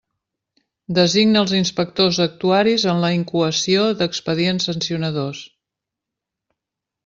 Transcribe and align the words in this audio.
Designa 0.99 1.43
els 1.45 1.53
inspectors 1.57 2.19
actuaris 2.25 2.87
en 2.95 3.03
la 3.05 3.13
incoació 3.19 3.87
d'expedients 4.01 4.69
sancionadors. 4.71 5.47